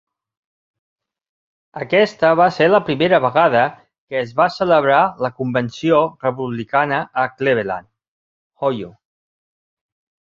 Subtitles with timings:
[1.81, 7.91] Aquesta va ser la primera vegada que es va celebrar la Convenció republicana a Cleveland,
[8.71, 8.91] Ohio.